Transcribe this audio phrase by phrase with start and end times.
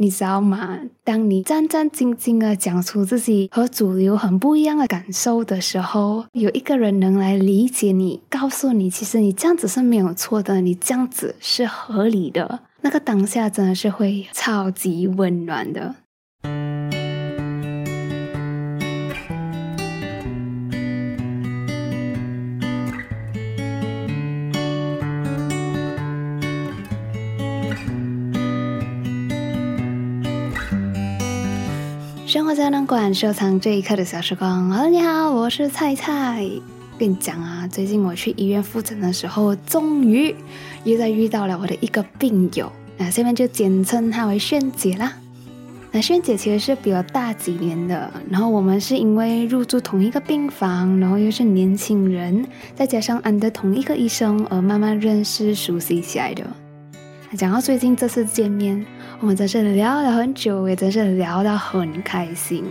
[0.00, 0.80] 你知道吗？
[1.04, 15.96] 当你战战兢兢的讲出自己和主流很不一样的感受的时候，有一个人能来理解你，告诉你，其实你这样子是没有错的，你这样子是合理的，那个当下真的是会超级温暖的。
[32.30, 34.70] 生活胶囊馆收藏这一刻的小时光。
[34.70, 36.48] 好了你好，我是菜菜。
[36.96, 40.32] 跟你讲啊，最近我去医院复诊的时候，终于
[40.84, 42.70] 又在遇到了我的一个病友。
[42.96, 45.12] 那下面就简称她为炫姐啦。
[45.90, 56.46] 那炫姐其实是比我大几年的，然后我们是因为入住同一个病房，然后又是年轻人，再加上安的同一个医生，而慢慢认识、熟悉起来的。
[57.36, 58.84] 讲到最近这次见面。
[59.20, 62.64] 我们真是聊了很久，也真是聊得很开心。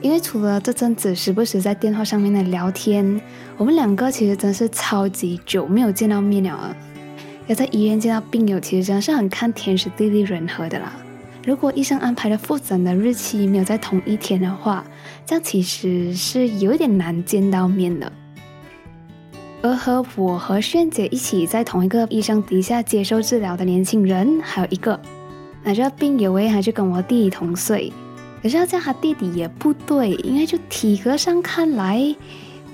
[0.00, 3.20] 因为除了这阵子时不时在电话上面的聊天，
[3.58, 6.74] 我们两个其实真是超级久没有见到面了。
[7.46, 10.94] 要在医院见到病友，其实真的是很看天时地利人和的啦。
[11.44, 14.82] 如果医生安排的复诊的日期没有在同一天的话，
[15.26, 18.10] 这样其实是有一点难见到面的。
[19.62, 24.98] 而和我和炫姐一起在同一个医生底下接受治疗的年轻人，还有一个。
[25.62, 27.92] 那这病友为还就跟我弟弟同岁，
[28.42, 32.16] 可是要叫他弟弟也不对，因为就体格上看来，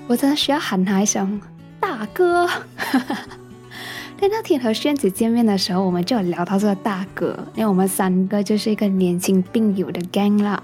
[0.07, 1.41] 我真的需要喊他一声
[1.79, 2.47] 大哥。
[4.19, 10.63] 在那天和萱姐见面的时候，我们就有聊到这个大哥，因为我们三个就是一个年轻病友的 gang 啦。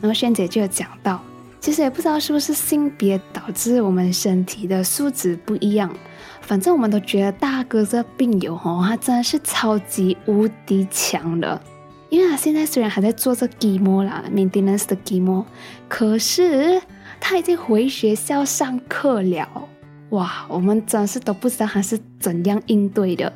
[0.00, 1.20] 然后萱姐就有讲到，
[1.64, 5.90] 其实也不知道是不是性别导致我们身体的素质不一样。
[6.42, 11.58] 反正我们都觉得大哥这病友哦，他真的是超级无敌强的。
[12.10, 15.42] 因为他现在虽然还在做这 g m 啦，maintenance 的 g m
[15.88, 16.82] 可是
[17.18, 19.48] 他已经回学校上课了。
[20.10, 23.32] 哇，我们真是都不知道他是怎样应对的。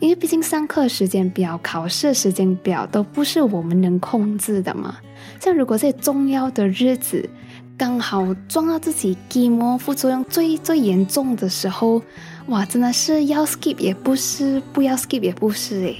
[0.00, 4.98] 因为毕竟上课时间表、考试时间表都不是我们能控制的嘛。
[5.40, 7.26] 像如果在重要的日子，
[7.80, 12.02] 刚好撞到自己 g m o 副作用最最严重的时候。
[12.48, 15.96] 哇，真的是要 skip 也不是，不要 skip 也不是诶。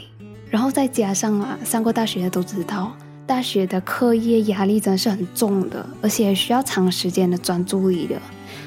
[0.50, 2.92] 然后再加上啊，上过大学的都知道，
[3.26, 8.20] 大学的课业压力真的是很重的，而且需要长时间的专注力的。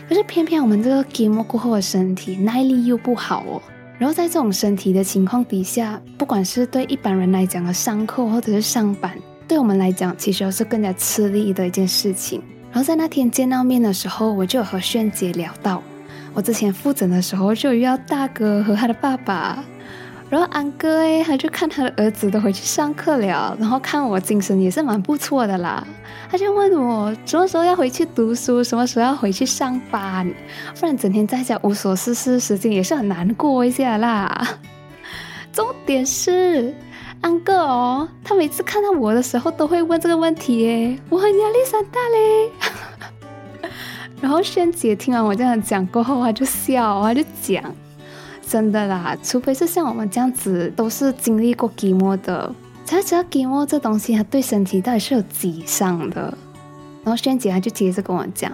[0.09, 3.61] 可是偏偏我们这个 game 过后的身体耐力又不好哦。
[3.99, 9.15] 然后在这种身体的情况底下，不管是对一般人来讲的上课或者是上班，
[9.47, 12.41] 对我们来讲其实是更加吃力的一件事情。
[12.73, 15.81] 然后在那天见到面的时候，我就和炫姐聊到。
[16.33, 19.63] 我之前复诊的时候就遇到大哥和他的爸爸，
[20.27, 25.85] 然后安哥哎，他就看他的儿子都回去上课了，然后看我精神也是蛮不错的啦，
[26.31, 30.27] 他就问我什么时候要回去读书，什么时候要回去上班，
[30.79, 34.57] 不然整天在家无所事事，时间也是很难过一下啦。
[35.51, 36.73] 重点是
[37.21, 42.49] 安哥哦，他每次看到我的时候都会问这个问题耶，我很压力山大嘞。
[44.23, 47.61] 然后萱姐听完我这样讲过后，她就笑，她就讲
[48.47, 52.49] ：“真的啦，除非是像我们这样子，都是经历过寂寞的，
[52.85, 56.33] 才知道寂寞这东西它对身体到底是有几伤的。”
[57.03, 58.49] 然后萱姐她就接着跟我讲：“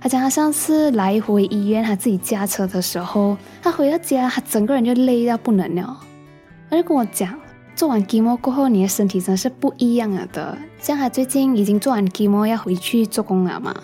[0.00, 6.00] 她讲她上次来回医院，她自己驾车的时候，她回到家，她整个人就累到不能了。”
[6.70, 7.38] 她就跟我讲。
[7.74, 10.56] 做完 g m o 过后，你的身体真是不一样了的。
[10.78, 13.74] 像他最近已经做完 g m o 要回去做工了嘛，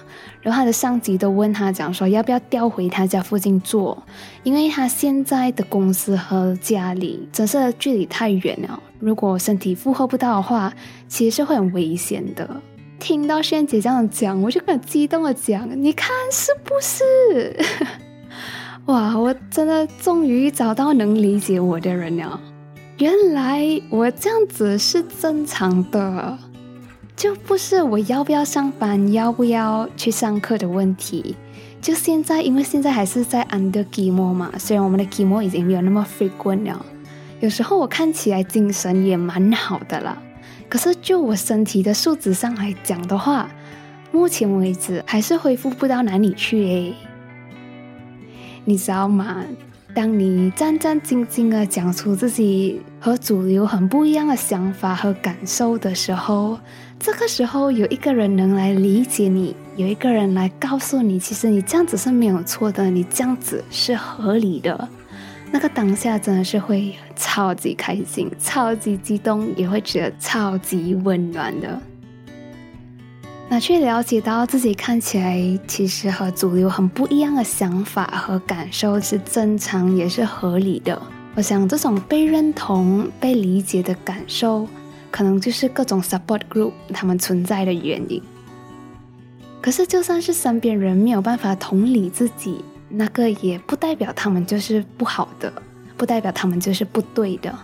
[0.42, 4.00] 然后他的上级都问他讲说要不要调回他家附近做，
[4.42, 10.72] 因为他现在的公司和家里真是距离太远了，如果身体负荷不到的话，
[11.08, 12.48] 其实是会很危险的。
[13.00, 17.56] 听到萱姐这样讲，我就很激动的讲，你看是不是？
[18.86, 22.40] 哇，我真的终于找到能理解我的人了。
[22.98, 26.36] 原来我这样子是正常的，
[27.14, 31.36] 就不是我要不要上班、要不要去上课的问题。
[31.80, 36.84] 就现在，因为现在还是在 under g m o 嘛，虽然我们的 g m o 已经没有那么 frequent 了，
[37.38, 40.20] 有时候我看起来精神也蛮好的了。
[40.68, 43.48] 可是就我身体的素质上来讲的话，
[44.10, 46.94] 目前为止还是恢复不到哪里去诶。
[48.64, 49.44] 你知道吗？
[49.98, 56.56] 当你战战兢兢地讲出自己和主流很不一样的想法和感受的时候，
[57.00, 64.88] 这个时候有一个人能来理解你，有一个人来告诉你，其实你这样子是没有错的，你这样子是合理的。
[65.50, 71.82] 那个当下真的是会超级开心、超级激动，也会觉得超级温暖的。
[73.50, 81.00] 那去了解到自己看起来其实和主流很不一样的想法和感受是正常也是合理的。
[81.34, 84.68] 我想这种被认同、被理解的感受，
[85.10, 88.22] 可能就是各种 support group 他们存在的原因。
[89.62, 95.50] 可是就算是身边人没有办法同理自己，那个也不代表他们就是不好的，
[95.96, 97.56] 不代表他们就是不对的。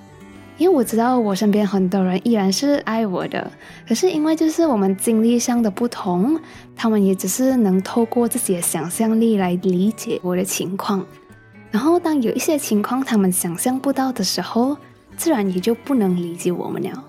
[0.57, 3.51] 因为我知道我身边很多人依然是爱我的，
[3.89, 6.39] 可是因为就是我们经历上的不同，
[6.77, 11.05] 他们也只是能透过自己的想象力来理解我的情况。
[11.73, 14.77] 然后当有一些情况他们想象不到的时候，
[15.17, 17.05] 自然也就不能理解我们了。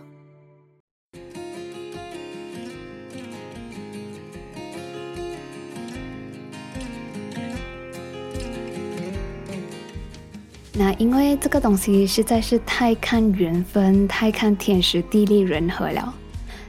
[10.78, 16.14] 那因为这个东西实在是太看缘分，太看天时地利人和了，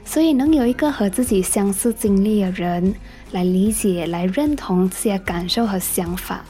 [0.05, 2.95] 所以能有一个和自己相似经历的人
[3.31, 6.45] 来理解、来认同自己的感受和想法，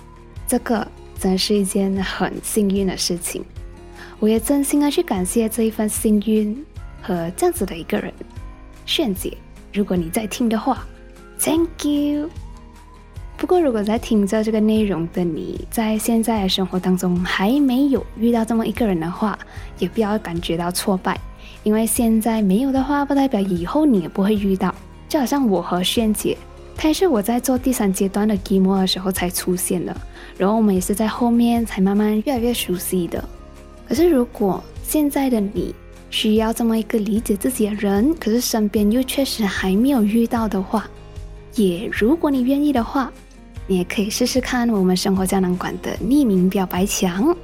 [0.47, 0.87] 这个
[1.19, 3.43] 真是一件很幸运的事情。
[4.19, 6.63] 我也真心的去感谢这一份幸运
[7.01, 8.13] 和这样子的一个人，
[8.85, 9.35] 炫姐。
[9.73, 10.85] 如果你在听的话
[11.39, 12.29] ，Thank you。
[13.37, 19.37] 不过，如果在听着这个内容的你，在现在的生活当中还没有遇到这么一个人的话，
[19.77, 21.15] 也不要感觉到挫败，
[21.61, 24.73] 因为现在没有的话，不代表以后你也不会遇到。
[25.07, 26.35] 就好像我和萱姐，
[26.75, 29.95] 她也是我在做第三阶段的 GMO 的时候才出现的，
[30.35, 33.23] 然后我们也是在后面才慢慢越来越熟悉的。
[33.87, 35.75] 可是，如果现在的你
[36.09, 40.89] 需要这么一个理解自己的人，可是身边又确实还没有遇到的话，
[41.53, 43.13] 也如果你愿意的话。
[43.67, 47.35] 你也可以试试看我们生活胶囊馆的匿名表白墙，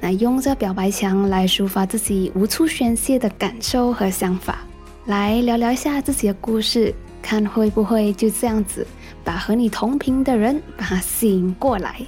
[0.00, 4.58] 那用这表白墙来抒发自己无处宣泄的感受和想法，
[5.06, 6.92] 来聊聊一下自己的故事，
[7.22, 8.84] 看会不会就这样子
[9.22, 12.00] 把和你同频的人把他吸引过来。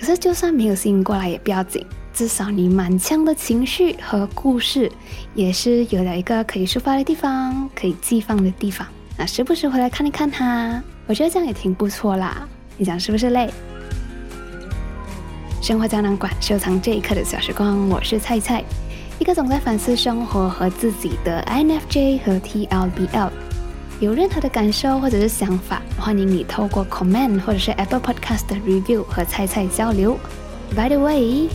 [0.00, 4.90] 可是就算没有吸引过来也不要紧，至少你满腔的情绪和故事
[5.36, 8.84] 也是有了一个可以抒发的地方，可以寄放的地方。
[9.16, 12.48] 那时不时回来看一看它，我觉得这样也挺不错啦。
[12.82, 13.48] 你讲是不是累？
[15.60, 18.64] 生活胶囊馆收藏这一刻的小时光，我是菜菜，
[19.20, 23.30] 一个总在反思生活和自己的 INFJ 和 TLBL。
[24.00, 30.18] 有任何的感受或者是想法，欢迎你透过 comment 或者是 Apple Podcast 的 review 和菜菜交流。
[30.74, 31.50] By the way，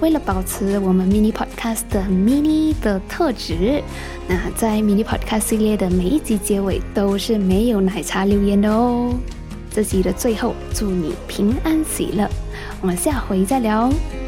[0.00, 3.80] 为了保持我们 mini podcast mini 的特质，
[4.26, 9.14] 那在 mini podcast 系列的每一集结尾都是没有奶茶留言的哦。
[9.72, 12.28] 这集的最后，祝你平安喜乐，
[12.82, 14.21] 我们下回再聊哦。